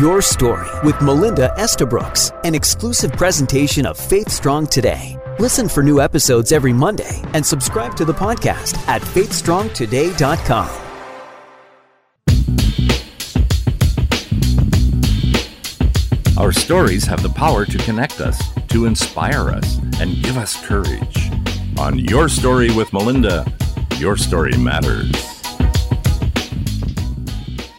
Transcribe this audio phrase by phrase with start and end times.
[0.00, 5.18] Your Story with Melinda Estabrooks, an exclusive presentation of Faith Strong Today.
[5.38, 10.70] Listen for new episodes every Monday and subscribe to the podcast at faithstrongtoday.com.
[16.38, 21.30] Our stories have the power to connect us, to inspire us, and give us courage.
[21.78, 23.44] On Your Story with Melinda,
[23.98, 25.39] your story matters.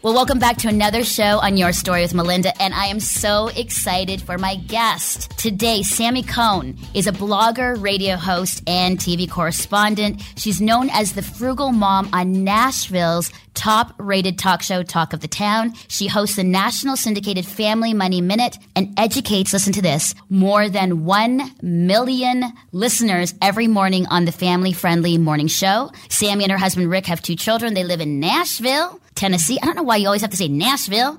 [0.04, 3.50] Well, welcome back to another show on Your Story with Melinda, and I am so
[3.50, 5.30] excited for my guest.
[5.38, 10.24] Today, Sami Cone is a blogger, radio host, and TV correspondent.
[10.38, 15.28] She's known as the frugal mom on Nashville's top rated talk show, Talk of the
[15.28, 15.76] Town.
[15.88, 21.06] She hosts the national syndicated Family Money Minute and educates, listen to this, more than
[21.06, 25.92] 1 million listeners every morning on the family friendly morning show.
[26.10, 27.76] Sami and her husband Rick have two children.
[27.76, 29.00] They live in Nashville.
[29.16, 29.60] Tennessee.
[29.62, 31.18] I don't know why you always have to say Nashville,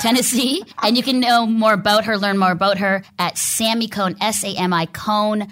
[0.00, 0.62] Tennessee.
[0.82, 4.86] And you can know more about her, learn more about her at Sami Cone, S-A-M-I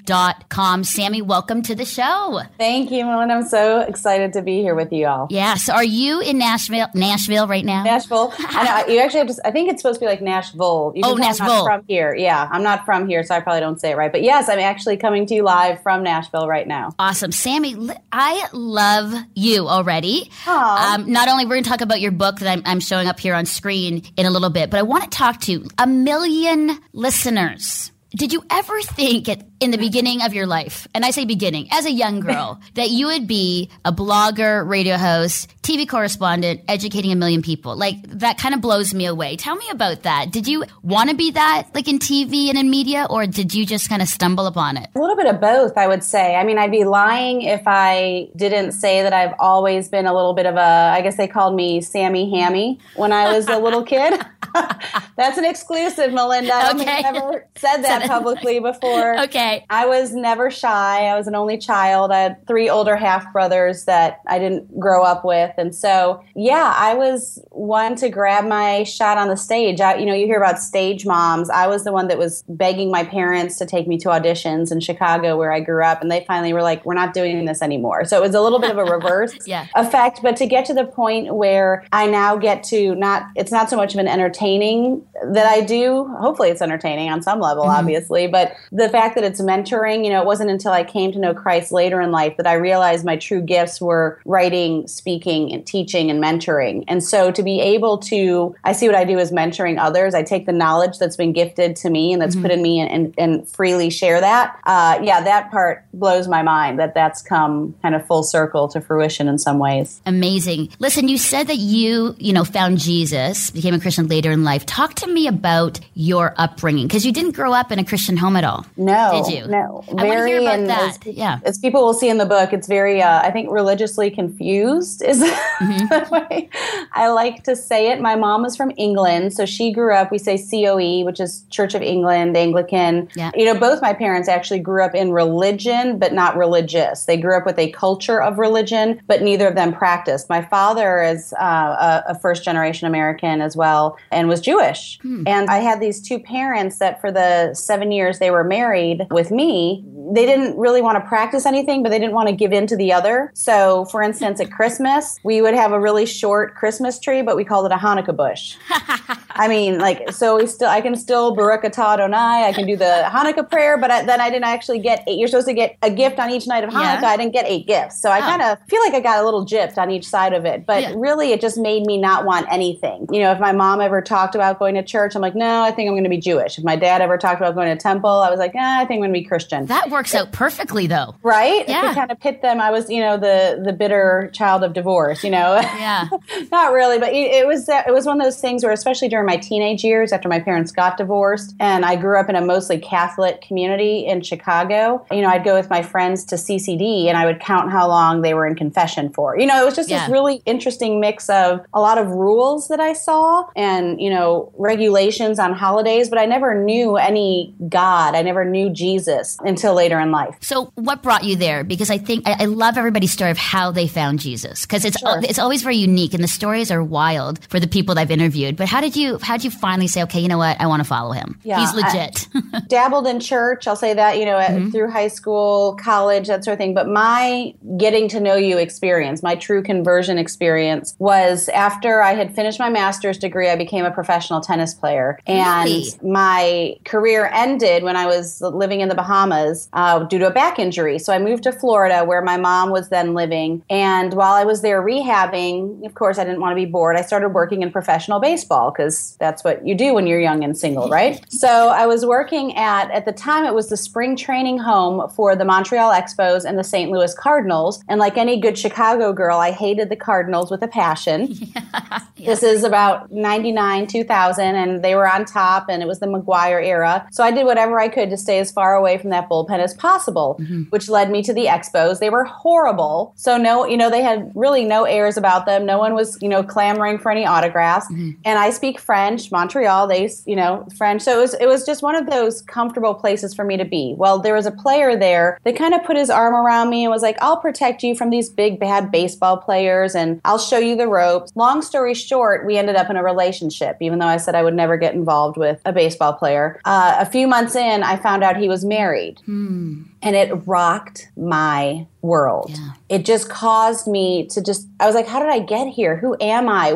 [0.04, 0.84] dot com.
[0.84, 2.40] Sami, welcome to the show.
[2.58, 3.34] Thank you, Melinda.
[3.34, 5.26] I'm so excited to be here with you all.
[5.30, 5.54] Yeah.
[5.54, 7.84] So are you in Nashville, Nashville right now?
[7.84, 8.32] Nashville.
[8.38, 10.92] I know, you actually have to, I think it's supposed to be like Nashville.
[10.96, 11.50] You oh, Nashville.
[11.50, 12.14] I'm not from here.
[12.14, 12.48] Yeah.
[12.50, 14.10] I'm not from here, so I probably don't say it right.
[14.10, 16.92] But yes, I'm actually coming to you live from Nashville right now.
[16.98, 17.32] Awesome.
[17.32, 20.30] Sami, I love you already.
[20.46, 23.20] Um, not only we're going to talk about your book that I'm, I'm showing up
[23.20, 26.78] here on screen in a little bit, but I want to talk to a million
[26.92, 27.92] listeners.
[28.14, 31.68] Did you ever think at, in the beginning of your life, and I say beginning,
[31.70, 37.12] as a young girl, that you would be a blogger, radio host, TV correspondent, educating
[37.12, 37.76] a million people?
[37.76, 39.36] Like, that kind of blows me away.
[39.36, 40.32] Tell me about that.
[40.32, 43.64] Did you want to be that, like in TV and in media, or did you
[43.64, 44.88] just kind of stumble upon it?
[44.96, 46.34] A little bit of both, I would say.
[46.34, 50.34] I mean, I'd be lying if I didn't say that I've always been a little
[50.34, 53.84] bit of a, I guess they called me Sammy Hammy when I was a little
[53.84, 54.20] kid.
[55.16, 56.52] That's an exclusive, Melinda.
[56.54, 57.02] I okay.
[57.02, 59.20] never said that publicly before.
[59.20, 59.51] okay.
[59.70, 61.06] I was never shy.
[61.06, 62.12] I was an only child.
[62.12, 65.52] I had three older half brothers that I didn't grow up with.
[65.58, 69.80] And so, yeah, I was one to grab my shot on the stage.
[69.80, 71.50] I, you know, you hear about stage moms.
[71.50, 74.80] I was the one that was begging my parents to take me to auditions in
[74.80, 76.02] Chicago where I grew up.
[76.02, 78.04] And they finally were like, we're not doing this anymore.
[78.04, 79.66] So it was a little bit of a reverse yeah.
[79.74, 80.20] effect.
[80.22, 83.76] But to get to the point where I now get to not, it's not so
[83.76, 86.06] much of an entertaining that I do.
[86.18, 87.78] Hopefully it's entertaining on some level, mm-hmm.
[87.78, 88.26] obviously.
[88.26, 91.34] But the fact that it's mentoring, you know, it wasn't until I came to know
[91.34, 96.10] Christ later in life that I realized my true gifts were writing, speaking, and teaching
[96.10, 96.84] and mentoring.
[96.88, 100.14] And so to be able to, I see what I do as mentoring others.
[100.14, 102.42] I take the knowledge that's been gifted to me and that's mm-hmm.
[102.42, 104.58] put in me and, and, and freely share that.
[104.64, 108.80] Uh, yeah, that part blows my mind that that's come kind of full circle to
[108.80, 110.00] fruition in some ways.
[110.06, 110.70] Amazing.
[110.78, 114.66] Listen, you said that you, you know, found Jesus, became a Christian later in life.
[114.66, 118.36] Talk to me about your upbringing because you didn't grow up in a Christian home
[118.36, 118.66] at all.
[118.76, 119.46] No, did you?
[119.46, 120.30] No, I very.
[120.30, 121.06] Hear about that.
[121.06, 124.10] As, yeah, as people will see in the book, it's very, uh, I think, religiously
[124.10, 125.02] confused.
[125.02, 125.86] Is mm-hmm.
[125.88, 126.50] the way
[126.92, 128.00] I like to say it.
[128.00, 130.10] My mom is from England, so she grew up.
[130.10, 133.08] We say COE, which is Church of England, Anglican.
[133.14, 133.30] Yeah.
[133.34, 137.04] You know, both my parents actually grew up in religion, but not religious.
[137.04, 140.28] They grew up with a culture of religion, but neither of them practiced.
[140.28, 144.98] My father is uh, a, a first generation American as well, and was Jewish.
[145.02, 145.24] Hmm.
[145.26, 149.30] And I had these two parents that for the seven years they were married with
[149.30, 152.66] me, they didn't really want to practice anything, but they didn't want to give in
[152.66, 153.30] to the other.
[153.34, 157.44] So, for instance, at Christmas, we would have a really short Christmas tree, but we
[157.44, 158.56] called it a Hanukkah bush.
[159.34, 162.76] I mean, like, so we still, I can still Baruch atah Adonai, I can do
[162.76, 165.18] the Hanukkah prayer, but I, then I didn't actually get eight.
[165.18, 167.02] You're supposed to get a gift on each night of Hanukkah.
[167.02, 167.08] Yeah.
[167.08, 168.00] I didn't get eight gifts.
[168.00, 168.20] So I oh.
[168.20, 170.66] kind of feel like I got a little gypped on each side of it.
[170.66, 170.92] But yeah.
[170.96, 173.06] really, it just made me not want anything.
[173.10, 175.70] You know, if my mom ever talked about going to church, I'm like, no, I
[175.70, 176.58] think I'm going to be Jewish.
[176.58, 178.98] If my dad ever talked about going to temple, I was like, nah, I think
[178.98, 179.66] I'm going to be Christian.
[179.66, 181.14] That works out perfectly, though.
[181.22, 181.68] Right?
[181.68, 181.94] Yeah.
[181.94, 185.24] Kind of pit them, I was, you know, the the bitter child of divorce.
[185.24, 186.08] You know, yeah,
[186.52, 189.21] not really, but it, it was it was one of those things where, especially during
[189.22, 192.78] my teenage years, after my parents got divorced, and I grew up in a mostly
[192.78, 195.04] Catholic community in Chicago.
[195.10, 198.22] You know, I'd go with my friends to CCD, and I would count how long
[198.22, 199.38] they were in confession for.
[199.38, 200.00] You know, it was just yeah.
[200.00, 204.52] this really interesting mix of a lot of rules that I saw, and you know,
[204.56, 208.14] regulations on holidays, but I never knew any God.
[208.14, 210.36] I never knew Jesus until later in life.
[210.40, 211.64] So, what brought you there?
[211.64, 214.98] Because I think I, I love everybody's story of how they found Jesus because it's
[214.98, 215.20] sure.
[215.22, 218.56] it's always very unique, and the stories are wild for the people that I've interviewed.
[218.56, 220.80] But how did you you how'd you finally say, okay, you know what, I want
[220.80, 221.38] to follow him?
[221.42, 222.28] Yeah, He's legit.
[222.34, 223.66] I dabbled in church.
[223.66, 224.70] I'll say that you know mm-hmm.
[224.70, 226.74] through high school, college, that sort of thing.
[226.74, 232.34] But my getting to know you experience, my true conversion experience, was after I had
[232.34, 233.48] finished my master's degree.
[233.48, 235.92] I became a professional tennis player, and really?
[236.02, 240.58] my career ended when I was living in the Bahamas uh, due to a back
[240.58, 240.98] injury.
[240.98, 244.62] So I moved to Florida, where my mom was then living, and while I was
[244.62, 246.96] there rehabbing, of course, I didn't want to be bored.
[246.96, 250.56] I started working in professional baseball because that's what you do when you're young and
[250.56, 251.24] single, right?
[251.28, 255.36] so I was working at, at the time, it was the spring training home for
[255.36, 256.90] the Montreal Expos and the St.
[256.90, 257.82] Louis Cardinals.
[257.88, 261.28] And like any good Chicago girl, I hated the Cardinals with a passion.
[261.30, 262.00] Yeah.
[262.22, 262.28] Yeah.
[262.28, 266.64] This is about 99, 2000, and they were on top, and it was the McGwire
[266.64, 267.04] era.
[267.10, 269.74] So I did whatever I could to stay as far away from that bullpen as
[269.74, 270.62] possible, mm-hmm.
[270.70, 271.98] which led me to the Expos.
[271.98, 273.12] They were horrible.
[273.16, 275.66] So no, you know, they had really no airs about them.
[275.66, 277.86] No one was, you know, clamoring for any autographs.
[277.86, 278.10] Mm-hmm.
[278.24, 278.91] And I speak French,
[279.30, 281.02] Montreal, they, you know, French.
[281.02, 283.94] So it was, it was just one of those comfortable places for me to be.
[283.96, 286.90] Well, there was a player there that kind of put his arm around me and
[286.90, 290.76] was like, I'll protect you from these big, bad baseball players and I'll show you
[290.76, 291.32] the ropes.
[291.34, 294.54] Long story short, we ended up in a relationship, even though I said I would
[294.54, 296.60] never get involved with a baseball player.
[296.64, 299.20] Uh, a few months in, I found out he was married.
[299.24, 299.82] Hmm.
[300.04, 302.50] And it rocked my world.
[302.50, 302.72] Yeah.
[302.88, 305.96] It just caused me to just, I was like, how did I get here?
[305.96, 306.70] Who am I?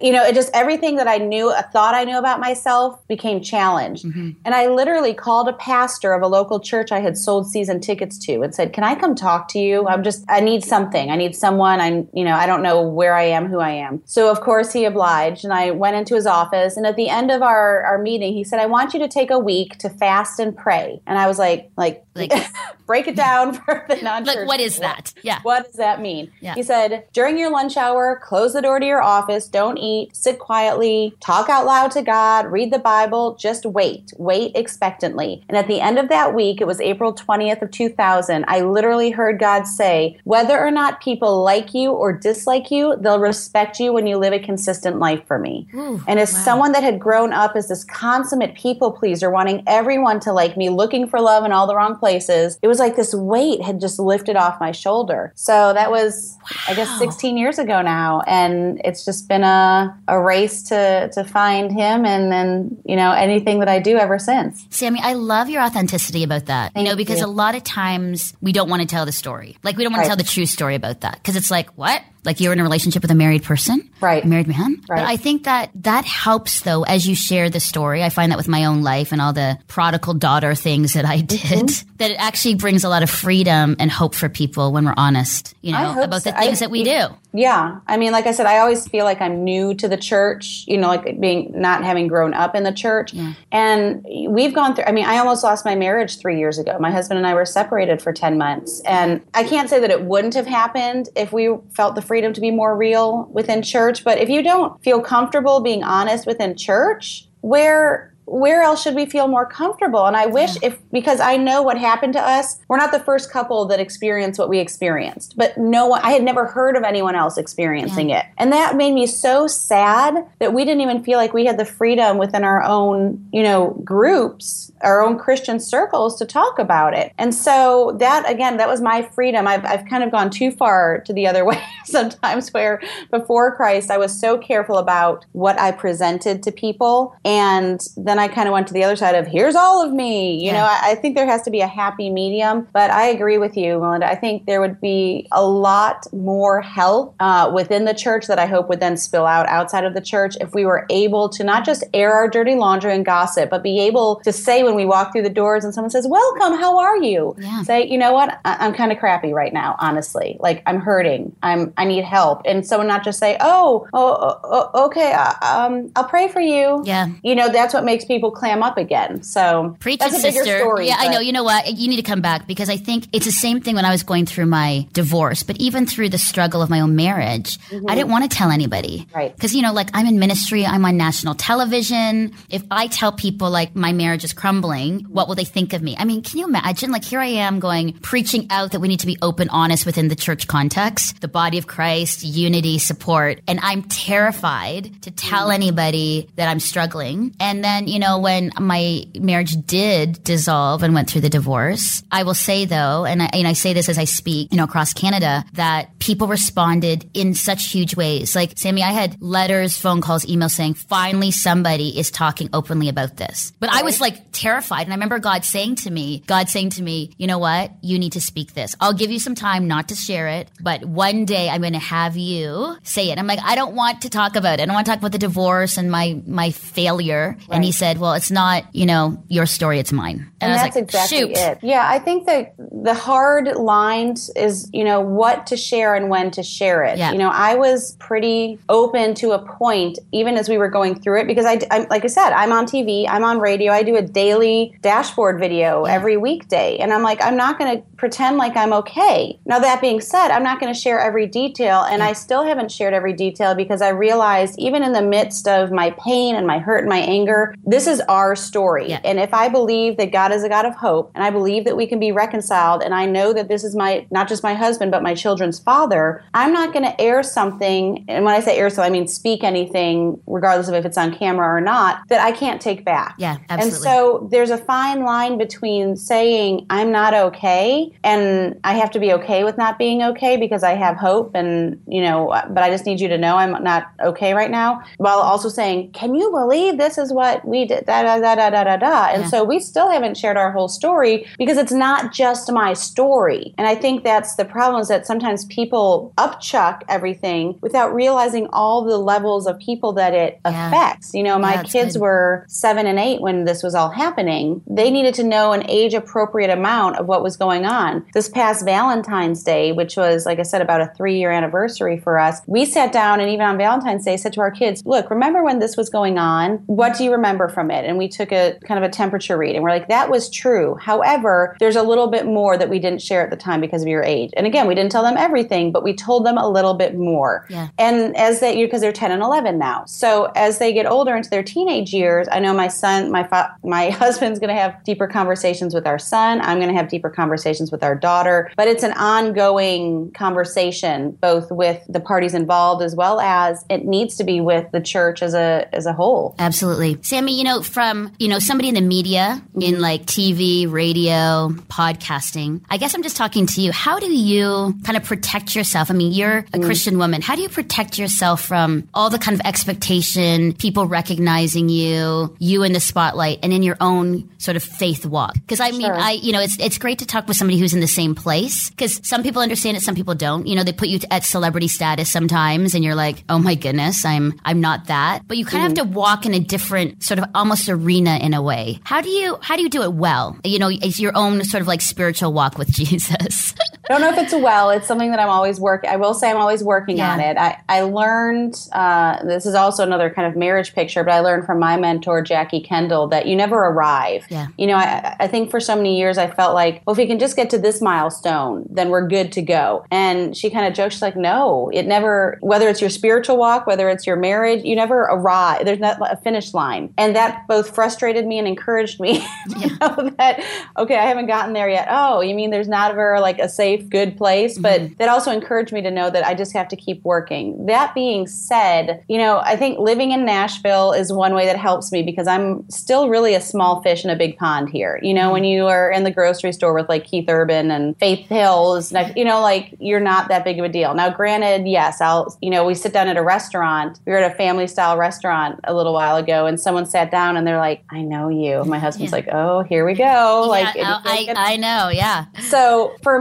[0.00, 3.40] You know, it just, everything that I knew, I thought I knew about myself became
[3.40, 4.04] challenged.
[4.04, 4.30] Mm-hmm.
[4.44, 8.18] And I literally called a pastor of a local church I had sold season tickets
[8.26, 9.86] to and said, can I come talk to you?
[9.88, 11.10] I'm just, I need something.
[11.10, 11.80] I need someone.
[11.80, 14.02] I, you know, I don't know where I am, who I am.
[14.04, 16.76] So of course he obliged and I went into his office.
[16.76, 19.30] And at the end of our, our meeting, he said, I want you to take
[19.30, 21.00] a week to fast and pray.
[21.06, 22.32] And I was like, like, like
[22.86, 24.36] break it down for the non-church.
[24.36, 25.14] Like, what is that?
[25.22, 25.40] Yeah.
[25.42, 26.32] What does that mean?
[26.40, 26.54] Yeah.
[26.54, 30.38] He said, during your lunch hour, close the door to your office, don't eat, sit
[30.38, 35.44] quietly, talk out loud to God, read the Bible, just wait, wait expectantly.
[35.48, 39.10] And at the end of that week, it was April 20th of 2000, I literally
[39.10, 43.92] heard God say, whether or not people like you or dislike you, they'll respect you
[43.92, 45.68] when you live a consistent life for me.
[45.74, 46.40] Ooh, and as wow.
[46.40, 50.68] someone that had grown up as this consummate people pleaser, wanting everyone to like me,
[50.70, 53.98] looking for love in all the wrong places, it was like this weight had just
[54.00, 55.32] lifted off my shoulder.
[55.36, 56.56] So that was, wow.
[56.68, 61.22] I guess, 16 years ago now, and it's just been a, a race to to
[61.24, 64.66] find him, and then you know anything that I do ever since.
[64.70, 66.72] Sami, I love your authenticity about that.
[66.72, 67.26] Thank you know, because you.
[67.26, 70.00] a lot of times we don't want to tell the story, like we don't want
[70.00, 70.04] Right.
[70.04, 72.02] to tell the true story about that, because it's like what.
[72.24, 74.24] Like you're in a relationship with a married person, Right.
[74.24, 74.76] A married man.
[74.88, 75.00] Right.
[75.00, 75.04] But.
[75.04, 78.02] I think that that helps though as you share the story.
[78.02, 81.20] I find that with my own life and all the prodigal daughter things that I
[81.20, 81.88] did, Mm-hmm.
[81.98, 85.54] that it actually brings a lot of freedom and hope for people when we're honest,
[85.60, 86.30] you know, about so.
[86.30, 87.06] the things I- that we do.
[87.32, 90.64] Yeah, I mean, like I said, I always feel like I'm new to the church.
[90.66, 93.34] You know, like being not having grown up in the church, Yeah.
[93.52, 94.86] and we've gone through.
[94.86, 96.76] I mean, I almost lost my marriage three years ago.
[96.80, 100.02] My husband and I were separated for ten months, and I can't say that it
[100.02, 104.02] wouldn't have happened if we felt the freedom to be more real within church.
[104.02, 109.06] But if you don't feel comfortable being honest within church, where where else should we
[109.06, 110.06] feel more comfortable?
[110.06, 113.32] And I wish if because I know what happened to us, we're not the first
[113.32, 115.36] couple that experienced what we experienced.
[115.36, 118.24] But no one I had never heard of anyone else experiencing it.
[118.38, 121.64] And that made me so sad that we didn't even feel like we had the
[121.64, 127.12] freedom within our own, you know, groups, our own Christian circles to talk about it.
[127.18, 129.48] And so that again, that was my freedom.
[129.48, 132.80] I've I've kind of gone too far to the other way sometimes where
[133.10, 138.28] before Christ I was so careful about what I presented to people and then I
[138.28, 140.34] kind of went to the other side of here's all of me.
[140.40, 140.52] You Yeah.
[140.58, 142.68] know, I, I think there has to be a happy medium.
[142.72, 144.06] But I agree with you, Melinda.
[144.08, 148.46] I think there would be a lot more help uh, within the church that I
[148.46, 151.64] hope would then spill out outside of the church if we were able to not
[151.64, 155.12] just air our dirty laundry and gossip, but be able to say when we walk
[155.12, 157.34] through the doors and someone says, Welcome, how are you?
[157.38, 157.62] Yeah.
[157.62, 158.38] Say, you know what?
[158.44, 160.36] I- I'm kind of crappy right now, honestly.
[160.40, 161.34] Like I'm hurting.
[161.42, 162.42] I'm I need help.
[162.44, 166.40] And someone not just say, Oh, oh, oh, oh, okay, uh, um, I'll pray for
[166.40, 167.08] you Yeah.
[167.22, 170.58] you know that's what makes people clam up again so Preach that's a bigger sister.
[170.58, 171.20] story yeah, I know.
[171.20, 171.66] You know what?
[171.74, 174.02] You need to come back because I think it's the same thing when I was
[174.02, 178.10] going through my divorce, but even through the struggle of my own marriage, I didn't
[178.10, 179.00] want to tell anybody.
[179.00, 179.16] Mm-hmm.
[179.16, 179.34] Right.
[179.34, 182.32] Because, you know, like I'm in ministry, I'm on national television.
[182.48, 185.94] If I tell people like my marriage is crumbling, what will they think of me?
[185.98, 186.90] I mean, can you imagine?
[186.90, 190.08] Like here I am going, preaching out that we need to be open, honest within
[190.08, 193.40] the church context, the body of Christ, unity, support.
[193.46, 195.54] And I'm terrified to tell Mm.
[195.54, 197.34] anybody that I'm struggling.
[197.40, 202.22] And then, you know, when my marriage did dissolve and went through the divorce, I
[202.22, 204.92] will say though, and I, and I say this as I speak, you know, across
[204.92, 208.36] Canada, that people responded in such huge ways.
[208.36, 213.16] Like, Sami, I had letters, phone calls, emails saying, finally somebody is talking openly about
[213.16, 213.52] this.
[213.58, 213.80] But right.
[213.80, 214.82] I was like terrified.
[214.82, 217.72] And I remember God saying to me, God saying to me, you know what?
[217.82, 218.76] You need to speak this.
[218.80, 221.78] I'll give you some time not to share it, but one day I'm going to
[221.78, 223.18] have you say it.
[223.18, 224.62] I'm like, I don't want to talk about it.
[224.62, 227.36] I don't want to talk about the divorce and my, my failure.
[227.40, 227.56] Right.
[227.56, 230.30] And he said, well, it's not, you know, your story, it's mine.
[230.40, 231.30] And, and that's like, exactly Shoot.
[231.36, 231.58] it.
[231.62, 231.86] Yeah.
[231.88, 236.42] I think that the hard lines is, you know, what to share and when to
[236.42, 236.98] share it.
[236.98, 237.12] Yeah.
[237.12, 241.20] You know, I was pretty open to a point, even as we were going through
[241.20, 243.96] it, because I, I'm, like I said, I'm on TV, I'm on radio, I do
[243.96, 245.94] a daily dashboard video yeah.
[245.94, 246.76] every weekday.
[246.76, 249.40] And I'm like, I'm not going to pretend like I'm okay.
[249.46, 251.80] Now, that being said, I'm not going to share every detail.
[251.82, 255.72] And I still haven't shared every detail because I realized, even in the midst of
[255.72, 258.90] my pain and my hurt and my anger, this is our story.
[258.90, 259.00] Yeah.
[259.04, 261.76] And if I believe that God is a God of hope and I believe that
[261.76, 264.90] we can be reconciled, and I know that this is my, not just my husband,
[264.90, 268.04] but my children's father, I'm not going to air something.
[268.08, 271.14] And when I say air, so I mean speak anything, regardless of if it's on
[271.14, 273.14] camera or not, that I can't take back.
[273.18, 273.76] Yeah, absolutely.
[273.76, 279.00] And so there's a fine line between saying, I'm not okay and I have to
[279.00, 282.70] be okay with not being okay because I have hope and you know but I
[282.70, 286.30] just need you to know I'm not okay right now while also saying can you
[286.30, 289.28] believe this is what we did da da da da da da da and yeah.
[289.28, 293.66] so we still haven't shared our whole story because it's not just my story and
[293.66, 298.98] I think that's the problem is that sometimes people upchuck everything without realizing all the
[298.98, 300.68] levels of people that it yeah.
[300.68, 302.02] affects you know my yeah, kids good.
[302.02, 305.94] were 7 and 8 when this was all happening they needed to know an age
[305.94, 308.06] appropriate amount of what was going on on.
[308.12, 312.18] This past Valentine's Day, which was, like I said, about a three year anniversary for
[312.18, 315.42] us, we sat down and even on Valentine's Day said to our kids, Look, remember
[315.42, 316.56] when this was going on?
[316.66, 317.84] What do you remember from it?
[317.84, 320.76] And we took a kind of a temperature read and we're like, That was true.
[320.80, 323.88] However, there's a little bit more that we didn't share at the time because of
[323.88, 324.30] your age.
[324.36, 327.46] And again, we didn't tell them everything, but we told them a little bit more.
[327.50, 327.68] Yeah.
[327.78, 329.84] And as they, because they're 10 and 11 now.
[329.86, 333.56] So as they get older into their teenage years, I know my son, my, fa-
[333.64, 336.40] my husband's going to have deeper conversations with our son.
[336.40, 338.50] I'm going to have deeper conversations with our daughter.
[338.56, 344.16] But it's an ongoing conversation, both with the parties involved as well as it needs
[344.16, 346.34] to be with the church as a as a whole.
[346.38, 347.39] Absolutely, Sami.
[347.40, 349.62] You know, from you know somebody in the media, mm-hmm.
[349.62, 352.60] in like TV, radio, podcasting.
[352.68, 353.72] I guess I'm just talking to you.
[353.72, 355.90] How do you kind of protect yourself?
[355.90, 356.64] I mean, you're a mm-hmm.
[356.64, 357.22] Christian woman.
[357.22, 362.62] How do you protect yourself from all the kind of expectation, people recognizing you, you
[362.62, 365.32] in the spotlight, and in your own sort of faith walk?
[365.32, 365.96] Because I mean, sure.
[365.96, 368.68] I you know, it's it's great to talk with somebody who's in the same place
[368.68, 370.46] because some people understand it, some people don't.
[370.46, 374.04] You know, they put you at celebrity status sometimes, and you're like, oh my goodness,
[374.04, 375.22] I'm I'm not that.
[375.26, 375.78] But you kind of mm-hmm.
[375.78, 378.80] have to walk in a different sort of almost arena in a way.
[378.84, 380.38] How do you how do you do it well?
[380.44, 383.54] You know, it's your own sort of like spiritual walk with Jesus.
[383.90, 384.70] I don't know if it's a well.
[384.70, 385.90] It's something that I'm always working.
[385.90, 387.12] I will say I'm always working yeah.
[387.12, 387.36] on it.
[387.36, 391.44] I, I learned uh, this is also another kind of marriage picture, but I learned
[391.44, 394.26] from my mentor Jackie Kendall that you never arrive.
[394.30, 394.46] Yeah.
[394.56, 397.08] You know, I, I think for so many years I felt like, well, if we
[397.08, 399.84] can just get to this milestone, then we're good to go.
[399.90, 402.38] And she kind of jokes, she's like, no, it never.
[402.42, 405.64] Whether it's your spiritual walk, whether it's your marriage, you never arrive.
[405.64, 409.26] There's not a finish line, and that both frustrated me and encouraged me.
[409.50, 409.58] Yeah.
[409.58, 410.44] you know, that
[410.76, 411.88] okay, I haven't gotten there yet.
[411.90, 414.58] Oh, you mean there's not ever like a safe safe, good place.
[414.58, 414.94] But mm-hmm.
[414.98, 417.66] that also encouraged me to know that I just have to keep working.
[417.66, 421.92] That being said, you know, I think living in Nashville is one way that helps
[421.92, 424.98] me because I'm still really a small fish in a big pond here.
[425.02, 425.52] You know, when mm-hmm.
[425.52, 429.40] you are in the grocery store with like Keith Urban and Faith Hills, you know,
[429.40, 430.94] like you're not that big of a deal.
[430.94, 433.98] Now, granted, yes, I'll, you know, we sit down at a restaurant.
[434.06, 437.36] We were at a family style restaurant a little while ago and someone sat down
[437.36, 438.64] and they're like, I know you.
[438.64, 439.16] My husband's yeah.
[439.16, 440.04] like, oh, here we go.
[440.04, 441.88] Yeah, like, I, I know.
[441.88, 442.26] Yeah.
[442.40, 443.20] So for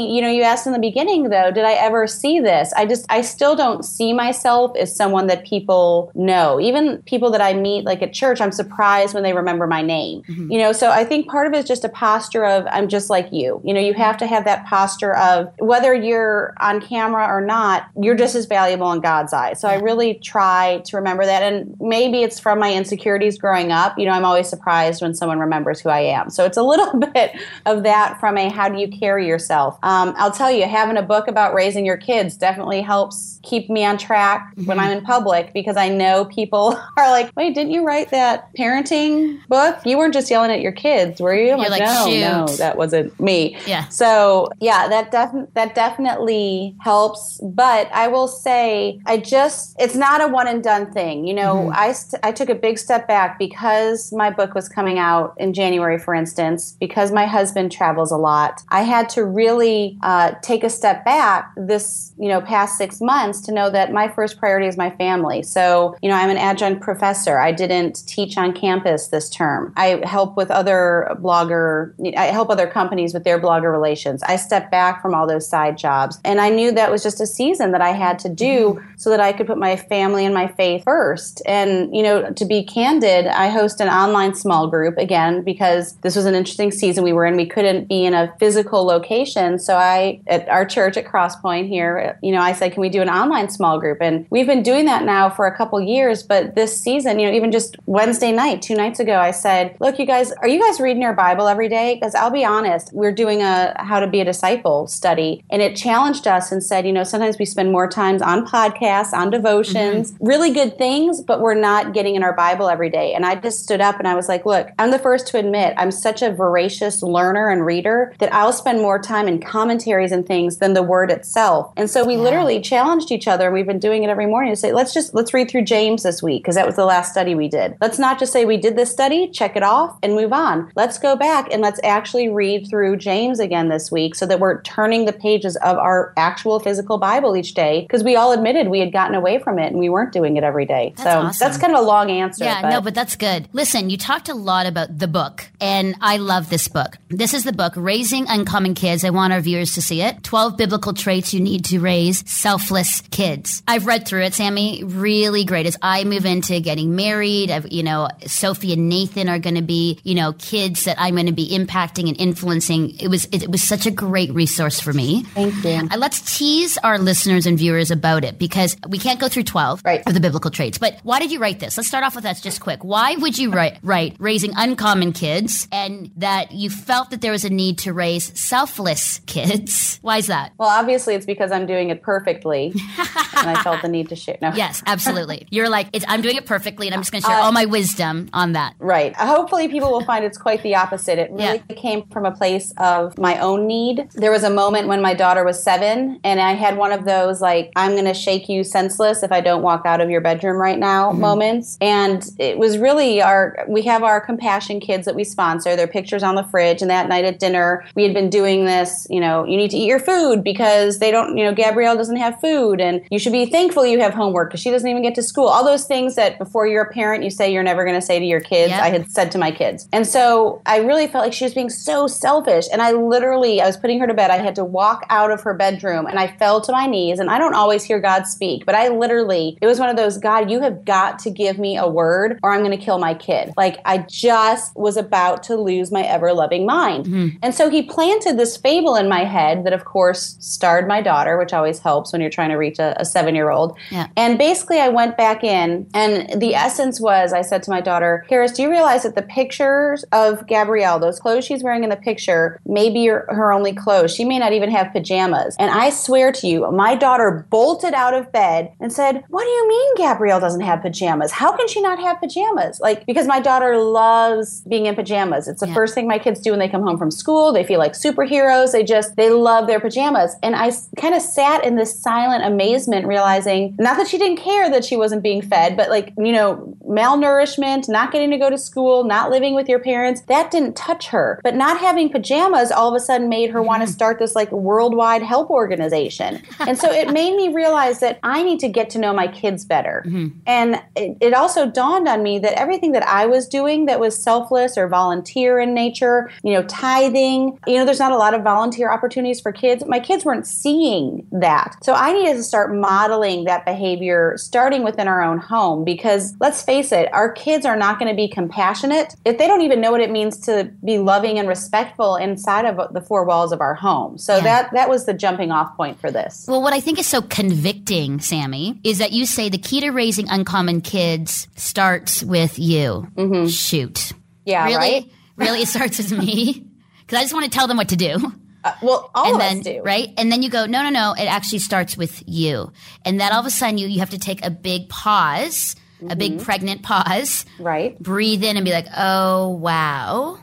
[0.00, 2.72] me, you know, you asked in the beginning though, did I ever see this?
[2.74, 6.60] I just, I still don't see myself as someone that people know.
[6.60, 10.22] Even people that I meet like at church, I'm surprised when they remember my name.
[10.22, 10.52] Mm-hmm.
[10.52, 13.10] You know, so I think part of it is just a posture of I'm just
[13.10, 13.60] like you.
[13.64, 17.88] You know, you have to have that posture of whether you're on camera or not,
[18.00, 19.60] you're just as valuable in God's eyes.
[19.60, 21.42] So I really try to remember that.
[21.42, 23.98] And maybe it's from my insecurities growing up.
[23.98, 26.30] You know, I'm always surprised when someone remembers who I am.
[26.30, 27.32] So it's a little bit
[27.66, 29.78] of that from a how do you carry yourself.
[29.82, 33.84] Um, I'll tell you, having a book about raising your kids definitely helps keep me
[33.84, 34.66] on track mm-hmm.
[34.66, 38.54] when I'm in public because I know people are like, wait, didn't you write that
[38.54, 39.78] parenting book?
[39.86, 41.52] You weren't just yelling at your kids, were you?
[41.52, 42.20] I'm You're like, like no, Shoot.
[42.20, 43.56] no, that wasn't me.
[43.66, 43.88] Yeah.
[43.88, 47.40] So yeah, that def- that definitely helps.
[47.42, 51.26] But I will say, I just it's not a one and done thing.
[51.26, 51.72] You know, mm-hmm.
[51.74, 55.54] I st- I took a big step back because my book was coming out in
[55.54, 58.62] January, for instance, because my husband travels a lot.
[58.68, 59.69] I had to really
[60.02, 64.08] uh, take a step back this you know past six months to know that my
[64.08, 65.42] first priority is my family.
[65.42, 67.38] So you know, I'm an adjunct professor.
[67.38, 69.72] I didn't teach on campus this term.
[69.76, 71.94] I help with other blogger.
[72.16, 74.22] I help other companies with their blogger relations.
[74.22, 77.26] I stepped back from all those side jobs, and I knew that was just a
[77.26, 80.48] season that I had to do so that I could put my family and my
[80.48, 81.42] faith first.
[81.46, 86.16] And you know, to be candid, I host an online small group again because this
[86.16, 87.36] was an interesting season we were in.
[87.36, 92.18] We couldn't be in a physical location, so I at our church at Crosspoint here,
[92.22, 94.86] you know, I said, "Can we do an online small group?" And we've been doing
[94.86, 96.22] that now for a couple years.
[96.22, 99.98] But this season, you know, even just Wednesday night, two nights ago, I said, "Look,
[99.98, 103.12] you guys, are you guys reading your Bible every day?" Because I'll be honest, we're
[103.12, 106.92] doing a how to be a disciple study, and it challenged us and said, you
[106.92, 110.26] know, sometimes we spend more times on podcasts, on devotions, mm-hmm.
[110.26, 113.12] really good things, but we're not getting in our Bible every day.
[113.14, 115.74] And I just stood up and I was like, look, I'm the first to admit
[115.76, 120.24] I'm such a voracious learner and reader that I'll spend more time in commentaries and
[120.24, 121.72] things than the word itself.
[121.76, 122.20] And so we yeah.
[122.20, 123.50] literally challenged each other.
[123.50, 126.22] We've been doing it every morning to say, let's just let's read through James this
[126.22, 127.76] week because that was the last study we did.
[127.80, 130.70] Let's not just say we did this study, check it off, and move on.
[130.76, 134.62] Let's go back and let's actually read through James again this week so that we're
[134.62, 138.78] turning the pages of our actual physical Bible each day because we all admitted we
[138.78, 140.92] had gotten away from it and we weren't doing it every day.
[140.96, 141.44] That's so awesome.
[141.44, 142.44] that's kind of a long answer.
[142.44, 142.70] Yeah, but.
[142.70, 143.48] no, but that's good.
[143.52, 146.98] Listen, you talked a lot about the book, and I love this book.
[147.08, 149.02] This is the book, Raising Uncommon Kids.
[149.04, 150.22] I want our viewers to see it.
[150.22, 153.62] 12 biblical traits you need to raise selfless kids.
[153.66, 154.84] I've read through it, Sami.
[154.84, 155.64] Really great.
[155.64, 159.62] As I move into getting married, I've, you know, Sophie and Nathan are going to
[159.62, 162.98] be, you know, kids that I'm going to be impacting and influencing.
[163.00, 165.22] It was, it, it was such a great resource for me.
[165.22, 165.88] Thank you.
[165.90, 169.82] Uh, let's tease our listeners and viewers about it because we can't go through 12
[169.86, 170.06] right.
[170.06, 170.76] of the biblical traits.
[170.76, 171.78] But why did you write this?
[171.78, 172.84] Let's start off with that just quick.
[172.84, 177.46] Why would you write, write raising uncommon kids and that you felt that there was
[177.46, 179.98] a need to raise selfless kids?
[180.02, 180.52] Why is that?
[180.58, 184.38] Well, obviously it's because I'm doing it perfectly and I felt the need to share.
[184.42, 184.52] No.
[184.54, 185.46] Yes, absolutely.
[185.50, 187.64] You're like, I'm doing it perfectly and I'm just going to share uh, all my
[187.64, 188.74] wisdom on that.
[188.78, 189.14] Right.
[189.16, 191.18] Hopefully people will find it's quite the opposite.
[191.18, 191.76] It really yeah.
[191.76, 194.08] came from a place of my own need.
[194.14, 197.40] There was a moment when my daughter was seven and I had one of those
[197.40, 200.56] like, I'm going to shake you senseless if I don't walk out of your bedroom
[200.56, 201.20] right now mm-hmm.
[201.20, 201.78] moments.
[201.80, 205.76] And it was really our, we have our compassion kids that we sponsor.
[205.76, 206.82] Their pictures on the fridge.
[206.82, 209.76] And that night at dinner, we had been doing this, you know, you need to
[209.76, 213.32] eat your food because they don't, you know, Gabrielle doesn't have food and you should
[213.32, 215.46] be thankful you have homework because she doesn't even get to school.
[215.46, 218.18] All those things that before you're a parent, you say you're never going to say
[218.18, 218.70] to your kids.
[218.70, 218.82] Yep.
[218.82, 219.88] I had said to my kids.
[219.92, 222.66] And so I really felt like she was being so selfish.
[222.72, 224.30] And I literally, I was putting her to bed.
[224.30, 227.18] I had to walk out of her bedroom and I fell to my knees.
[227.18, 230.18] And I don't always hear God speak, but I literally, it was one of those,
[230.18, 233.14] God, you have got to give me a word or I'm going to kill my
[233.14, 233.52] kid.
[233.56, 237.06] Like I just was about to lose my ever loving mind.
[237.06, 237.36] Mm-hmm.
[237.42, 241.36] And so he planted this fable in my head that, of course, starred my daughter,
[241.38, 243.76] which always helps when you're trying to reach a, a seven year old.
[243.90, 244.08] Yeah.
[244.16, 248.24] And basically, I went back in, and the essence was I said to my daughter,
[248.30, 251.96] Harris, do you realize that the pictures of Gabrielle, those clothes she's wearing in the
[251.96, 254.14] picture, may be her only clothes?
[254.14, 255.56] She may not even have pajamas.
[255.58, 259.50] And I swear to you, my daughter bolted out of bed and said, What do
[259.50, 261.32] you mean Gabrielle doesn't have pajamas?
[261.32, 262.80] How can she not have pajamas?
[262.80, 265.48] Like, because my daughter loves being in pajamas.
[265.48, 265.74] It's the yeah.
[265.74, 267.52] first thing my kids do when they come home from school.
[267.52, 268.72] They feel like superheroes.
[268.72, 270.36] They just, they love their pajamas.
[270.42, 274.70] And I kind of sat in this silent amazement, realizing not that she didn't care
[274.70, 278.58] that she wasn't being fed, but like, you know, malnourishment, not getting to go to
[278.58, 281.40] school, not living with your parents, that didn't touch her.
[281.42, 284.50] But not having pajamas all of a sudden made her want to start this like
[284.52, 286.42] worldwide help organization.
[286.60, 289.64] And so it made me realize that I need to get to know my kids
[289.64, 290.02] better.
[290.06, 290.38] Mm-hmm.
[290.46, 294.20] And it, it also dawned on me that everything that I was doing that was
[294.20, 298.42] selfless or volunteer in nature, you know, tithing, you know, there's not a lot of
[298.42, 299.84] volunteer opportunities for kids.
[299.86, 301.76] My kids weren't seeing that.
[301.82, 306.62] So I needed to start modeling that behavior starting within our own home because let's
[306.62, 309.90] face it, our kids are not going to be compassionate if they don't even know
[309.90, 313.74] what it means to be loving and respectful inside of the four walls of our
[313.74, 314.18] home.
[314.18, 314.42] So yeah.
[314.42, 316.46] that that was the jumping off point for this.
[316.48, 319.90] Well, what I think is so convicting, Sami, is that you say the key to
[319.90, 323.08] raising uncommon kids starts with you.
[323.16, 323.48] Mm-hmm.
[323.48, 324.12] Shoot.
[324.44, 324.76] Yeah, really?
[324.76, 325.10] right?
[325.36, 325.62] really?
[325.62, 326.66] It starts with me?
[327.10, 328.32] Because I just want to tell them what to do.
[328.62, 329.82] Uh, well, all and of then, us do.
[329.82, 330.08] right?
[330.18, 331.14] And then you go, no, no, no.
[331.14, 332.72] It actually starts with you,
[333.04, 336.04] and then all of a sudden you you have to take a big pause, a
[336.04, 336.18] Mm-hmm.
[336.18, 337.98] big pregnant pause, Right.
[337.98, 340.38] breathe in, and be like, oh wow,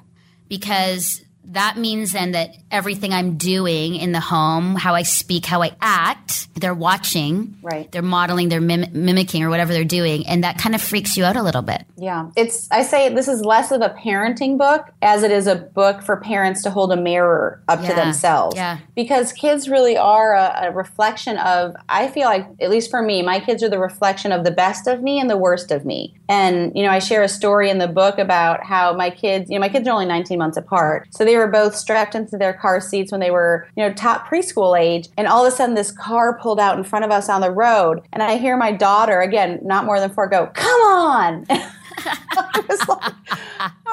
[0.50, 5.62] because that means then that everything I'm doing in the home, how I speak, how
[5.62, 7.92] I act, they're watching, Right.
[7.92, 11.24] They're modeling, they're mim- mimicking, or whatever they're doing, and that kind of freaks you
[11.24, 11.86] out a little bit.
[11.98, 12.30] Yeah.
[12.36, 16.02] It's I say this is less of a parenting book as it is a book
[16.02, 18.56] for parents to hold a mirror up to themselves.
[18.56, 18.80] Yeah.
[18.96, 23.22] Because kids really are a, a reflection of I feel like at least for me,
[23.22, 26.16] my kids are the reflection of the best of me and the worst of me.
[26.30, 29.56] And you know, I share a story in the book about how my kids, you
[29.56, 31.08] know, my kids are only 19 months apart.
[31.12, 34.28] So they were both strapped into their car seats when they were, you know, top
[34.28, 37.30] preschool age, and all of a sudden this car pulled out in front of us
[37.30, 40.82] on the road, and I hear my daughter, again, not more than 4 go, "Come
[40.82, 43.14] on." I was like,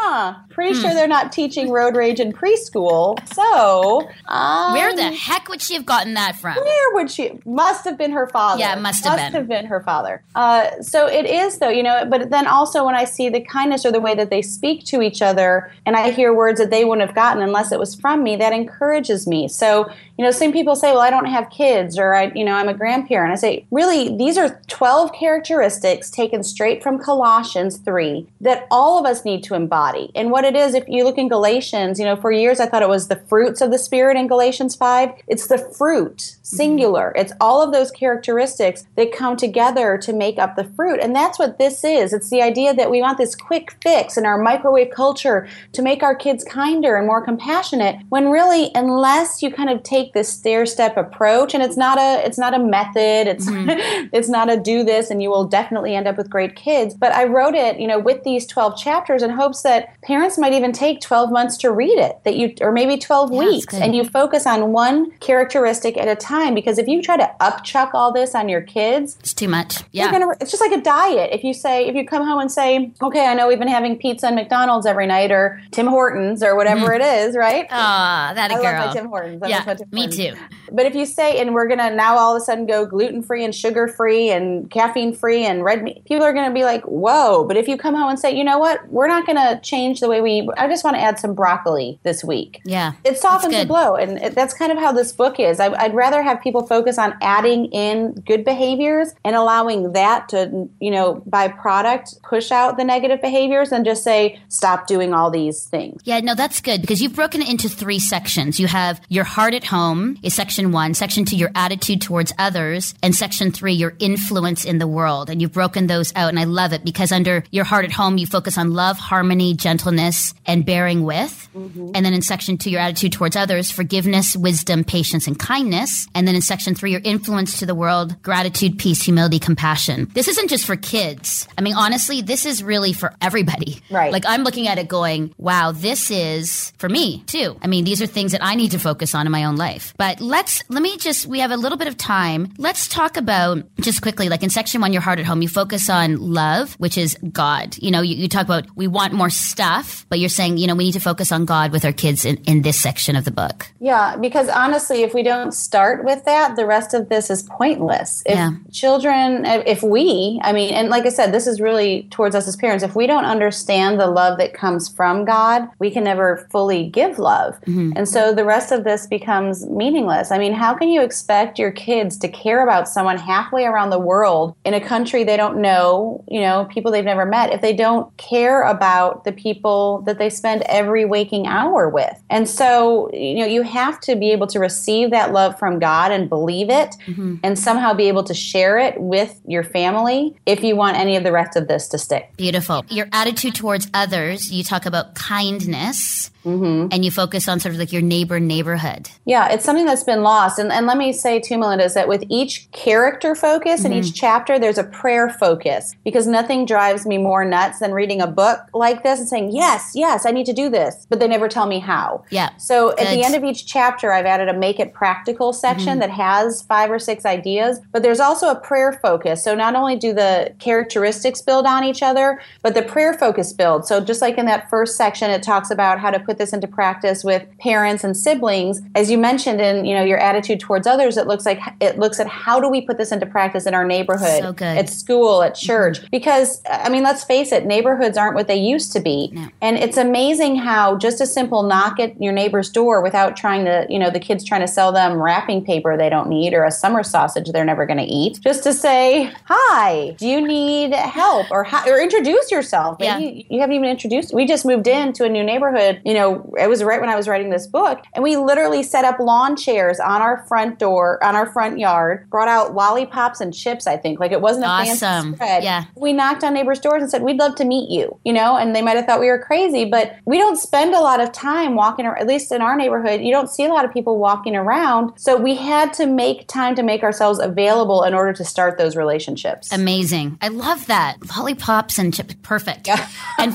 [0.04, 3.16] huh, pretty sure they're not teaching road rage in preschool.
[3.34, 6.56] So, um, Where the heck would she have gotten that from?
[6.56, 7.32] where would she?
[7.44, 8.60] Must have been her father.
[8.60, 9.32] Yeah, it must have been.
[9.32, 10.22] have been her father.
[10.34, 12.04] Uh, so it is, though, you know.
[12.08, 15.02] But then also when I see the kindness or the way that they speak to
[15.02, 18.22] each other, and I hear words that they wouldn't have gotten unless it was from
[18.22, 19.48] me, that encourages me.
[19.48, 22.52] So you know, some people say, "Well, I don't have kids," or "I, you know,
[22.54, 28.26] I'm a grandparent." I say, really, these are 12 characteristics taken straight from Colossians 3
[28.40, 29.93] that all of us need to embody.
[30.14, 32.83] And what it is, if you look in Galatians, you know, for years I thought
[32.83, 35.11] it was the fruits of the Spirit in Galatians 5.
[35.26, 36.42] It's the fruit, mm-hmm.
[36.42, 37.12] singular.
[37.16, 41.00] It's all of those characteristics that come together to make up the fruit.
[41.00, 42.12] And that's what this is.
[42.12, 46.02] It's the idea that we want this quick fix in our microwave culture to make
[46.02, 50.66] our kids kinder and more compassionate, when really, unless you kind of take this stair
[50.66, 54.09] step approach, and it's not a it's not a method, it's mm-hmm.
[54.12, 56.94] it's not a do this and you will definitely end up with great kids.
[56.94, 60.52] But I wrote it, you know, with these 12 chapters in hopes that parents might
[60.52, 63.94] even take 12 months to read it, that you or maybe 12 Yeah, weeks, and
[63.94, 66.54] you focus on one characteristic at a time.
[66.54, 69.82] Because if you try to upchuck all this on your kids, It's too much.
[69.92, 70.10] Yeah.
[70.10, 72.92] gonna it's just like a diet if you say if you come home and say
[73.02, 76.56] okay i know we've been having pizza and mcdonald's every night or tim hortons or
[76.56, 78.64] whatever it is right Ah, that a I girl.
[78.64, 79.42] love my Tim Hortons.
[79.42, 80.16] I yeah, Tim me Hortons.
[80.16, 80.34] too.
[80.72, 83.44] But if you say, and we're gonna now all of a sudden go gluten free
[83.44, 87.44] and sugar free and caffeine free and red meat, people are gonna be like, "Whoa!"
[87.44, 88.86] But if you come home and say, "You know what?
[88.88, 90.48] We're not gonna change the way we.
[90.57, 92.92] I just want to add some broccoli this week." Yeah.
[93.05, 95.61] It softens the blow, and it, that's kind of how this book is.
[95.61, 100.68] I, I'd rather have people focus on adding in good behaviors and allowing that to,
[100.81, 105.31] you know, by product push out the negative behaviors, and just say stop doing all
[105.31, 106.00] these things.
[106.05, 108.61] Yeah, no, that's good because you've broken it into three sections.
[108.61, 112.94] You have your heart at home is section one, section two, your attitude towards others,
[113.03, 115.31] and section three, your influence in the world.
[115.31, 118.18] And you've broken those out, and I love it because under your heart at home,
[118.18, 121.48] you focus on love, harmony, gentleness, and bearing with.
[121.54, 121.92] Mm-hmm.
[121.94, 126.06] And then in section two, your attitude towards others, forgiveness, wisdom, patience, and kindness.
[126.14, 130.08] And then in section three, your influence to the world, gratitude, peace, humility, compassion.
[130.14, 131.48] This isn't just for kids.
[131.56, 133.80] I mean, honestly, this is really for everybody.
[133.90, 134.12] Right.
[134.12, 137.56] Like I'm looking at it going, wow, this is for me too.
[137.62, 139.94] I mean, these are things that I need to focus on in my own life.
[139.96, 142.52] But let's, let me just, we have a little bit of time.
[142.58, 145.88] Let's talk about just quickly, like in section one, your heart at home, you focus
[145.88, 147.76] on love, which is God.
[147.78, 150.74] You know, you, you talk about we want more stuff, but you're saying, you know,
[150.74, 153.30] we need to focus on God with our kids in, in this section of the
[153.30, 153.68] book.
[153.80, 158.22] Yeah, because honestly, if we don't start with that, the rest of this is pointless.
[158.26, 158.52] If Yeah.
[158.72, 162.57] children, if we, I mean, and like I said, this is really towards us as
[162.57, 166.88] parents, if we don't understand the love that comes from God, we can never fully
[166.88, 167.54] give love.
[167.62, 167.92] Mm-hmm.
[167.96, 170.30] And so the rest of this becomes meaningless.
[170.30, 173.98] I mean, how can you expect your kids to care about someone halfway around the
[173.98, 177.74] world in a country they don't know, you know, people they've never met, if they
[177.74, 182.22] don't care about the people that they spend every waking hour with?
[182.30, 186.12] And so, you know, you have to be able to receive that love from God
[186.12, 187.36] and believe it mm-hmm.
[187.42, 191.24] and somehow be able to share it with your family if you want any of
[191.24, 192.30] the rest of this to stick.
[192.36, 192.84] Beautiful.
[192.88, 196.88] Your attitude towards others, you talk about kindness mm-hmm.
[196.90, 199.08] and you focus on sort of like your neighbor neighborhood.
[199.24, 200.58] Yeah, it's something that's been lost.
[200.58, 204.06] And, and let me say too, Melinda, is that with each character focus in each
[204.06, 204.14] mm-hmm.
[204.14, 208.60] chapter, there's a prayer focus because nothing drives me more nuts than reading a book
[208.72, 211.66] like this and saying, yes, yes, I need to do this, but they never tell
[211.66, 212.24] me how.
[212.30, 212.54] Yeah.
[212.56, 216.00] So at the end of each chapter, I've added a make it practical section mm-hmm.
[216.00, 219.42] that has five or six ideas, but there's also a prayer focus.
[219.42, 223.88] So not only do the characteristics build on each other, but the prayer focus builds.
[223.88, 226.68] So just like in that first section, it talks about how to put this into
[226.68, 228.82] practice with parents and siblings.
[228.94, 232.20] As you mentioned in you know your attitude towards others, it looks like it looks
[232.20, 234.78] at how do we put this into practice in our neighborhood, So good.
[234.78, 235.66] at school, at mm-hmm.
[235.66, 236.10] church.
[236.10, 239.13] Because I mean, let's face it, neighborhoods aren't what they used to be.
[239.33, 239.48] No.
[239.61, 243.87] And it's amazing how just a simple knock at your neighbor's door without trying to,
[243.88, 246.70] you know, the kids trying to sell them wrapping paper they don't need or a
[246.70, 251.50] summer sausage they're never going to eat, just to say, "Hi, do you need help?"
[251.50, 252.98] or or introduce yourself.
[252.98, 253.31] Maybe yeah.
[253.31, 254.35] you, you haven't even introduced.
[254.35, 256.00] We just moved into a new neighborhood.
[256.05, 259.05] You know, it was right when I was writing this book, and we literally set
[259.05, 263.55] up lawn chairs on our front door, on our front yard, brought out lollipops and
[263.55, 263.87] chips.
[263.87, 264.98] I think like it wasn't a awesome.
[264.98, 265.64] fancy spread.
[265.64, 268.57] Yeah, we knocked on neighbors' doors and said, "We'd love to meet you." You know,
[268.57, 271.32] and they might have thought we were crazy, but we don't spend a lot of
[271.32, 272.06] time walking.
[272.06, 275.12] Around at least in our neighborhood, you don't see a lot of people walking around.
[275.18, 278.96] So we had to make time to make ourselves available in order to start those
[278.96, 279.72] relationships.
[279.72, 280.38] Amazing.
[280.40, 281.16] I love that.
[281.36, 282.34] Lollipops and chips.
[282.42, 282.86] Perfect.
[282.86, 283.08] Yeah.
[283.38, 283.54] and,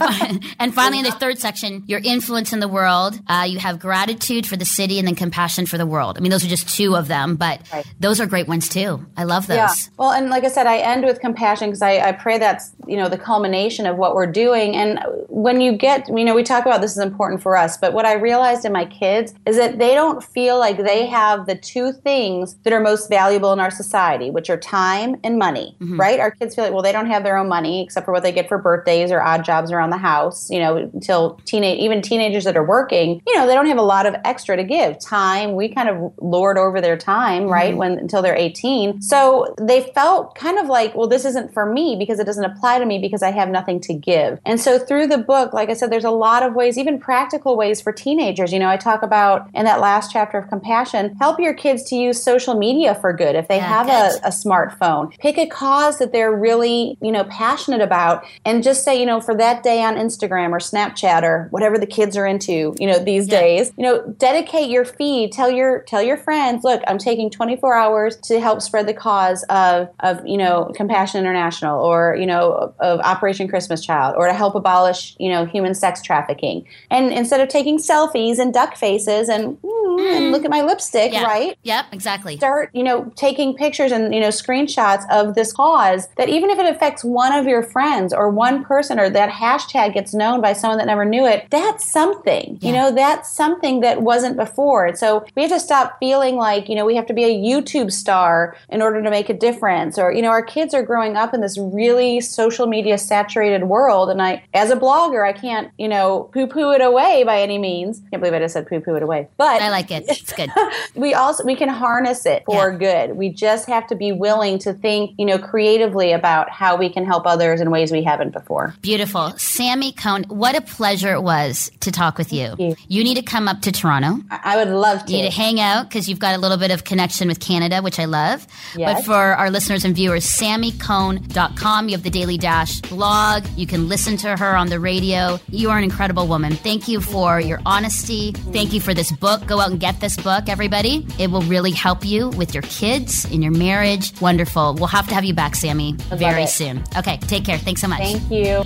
[0.59, 3.19] and finally, in the third section, your influence in the world.
[3.27, 6.17] Uh, you have gratitude for the city and then compassion for the world.
[6.17, 7.85] I mean, those are just two of them, but right.
[7.99, 9.05] those are great ones too.
[9.17, 9.57] I love those.
[9.57, 9.73] Yeah.
[9.97, 12.97] Well, and like I said, I end with compassion because I, I pray that's, you
[12.97, 14.75] know, the culmination of what we're doing.
[14.75, 14.99] And
[15.39, 18.05] when you get, you know, we talk about this is important for us, but what
[18.05, 21.93] I realized in my kids is that they don't feel like they have the two
[21.93, 25.97] things that are most valuable in our society, which are time and money, mm-hmm.
[25.97, 26.19] right?
[26.19, 28.33] Our kids feel like, well, they don't have their own money except for what they
[28.33, 32.43] get for birthdays or odd jobs around the house, you know, until teenage, even teenagers
[32.43, 34.99] that are working, you know, they don't have a lot of extra to give.
[34.99, 37.51] Time, we kind of lord over their time, mm-hmm.
[37.53, 37.77] right?
[37.77, 39.01] When until they're 18.
[39.01, 42.79] So they felt kind of like, well, this isn't for me because it doesn't apply
[42.79, 44.39] to me because I have nothing to give.
[44.45, 47.55] And so through the book, like I said, there's a lot of ways, even practical
[47.55, 48.51] ways for teenagers.
[48.51, 51.95] You know, I talk about in that last chapter of compassion, help your kids to
[51.95, 53.35] use social media for good.
[53.35, 57.23] If they yeah, have a, a smartphone, pick a cause that they're really, you know,
[57.25, 61.47] passionate about and just say, you know, for that day on Instagram or Snapchat or
[61.51, 63.39] whatever the kids are into, you know, these yeah.
[63.39, 65.31] days, you know, dedicate your feed.
[65.31, 69.43] Tell your tell your friends, look, I'm taking 24 hours to help spread the cause
[69.49, 74.33] of of you know Compassion International or you know of Operation Christmas Child or to
[74.33, 76.67] help abolish you know human sex trafficking.
[76.89, 81.13] And instead of taking selfies and duck faces and, mm, and look at my lipstick,
[81.13, 81.23] yeah.
[81.23, 81.57] right?
[81.63, 82.37] Yep, exactly.
[82.37, 86.59] Start you know taking pictures and you know screenshots of this cause that even if
[86.59, 90.53] it affects one of your friends or one person or that hashtag gets known by
[90.53, 92.57] someone that never knew it, that's something.
[92.61, 92.67] Yeah.
[92.69, 94.95] You know, that's something that wasn't before.
[94.95, 97.91] So we have to stop feeling like, you know, we have to be a YouTube
[97.91, 99.97] star in order to make a difference.
[99.97, 104.09] Or, you know, our kids are growing up in this really social media saturated world.
[104.09, 107.57] And I, as a blogger, I can't, you know, poo poo it away by any
[107.57, 108.01] means.
[108.05, 109.27] I can't believe I just said poo poo it away.
[109.37, 110.05] But I like it.
[110.07, 110.51] It's good.
[110.95, 112.77] we also, we can harness it for yeah.
[112.77, 113.17] good.
[113.17, 117.05] We just have to be willing to think, you know, creatively about how we can
[117.05, 118.75] help others in ways we haven't before.
[118.81, 119.33] Beautiful.
[119.37, 122.55] Sami Cone, what a pleasure it was to talk with you.
[122.57, 122.75] you.
[122.87, 123.03] you.
[123.03, 124.23] need to come up to Toronto.
[124.29, 125.11] I would love to.
[125.11, 127.81] You need to hang out because you've got a little bit of connection with Canada,
[127.81, 128.45] which I love.
[128.75, 128.97] Yes.
[128.97, 131.89] But for our listeners and viewers, samicone.com.
[131.89, 133.45] You have the Daily Dash blog.
[133.55, 135.39] You can listen to her on the radio.
[135.49, 136.53] You are an incredible woman.
[136.53, 138.31] Thank you for your honesty.
[138.57, 139.45] Thank you for this book.
[139.45, 141.05] Go out and get this book, everybody.
[141.19, 144.05] It will really help you with your kids, in your marriage.
[144.19, 144.75] Wonderful.
[144.79, 145.93] We'll have to have you back, Sami,
[146.27, 146.83] very soon.
[146.97, 147.59] Okay, take care.
[147.59, 147.99] Thanks so much.
[147.99, 148.63] Thank you.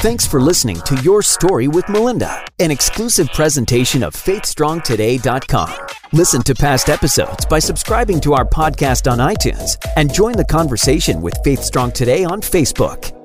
[0.00, 5.88] Thanks for listening to Your Story with Melinda, an exclusive presentation of FaithStrongToday.com.
[6.12, 11.20] Listen to past episodes by subscribing to our podcast on iTunes and join the conversation
[11.20, 13.19] with Faith Strong Today on Facebook.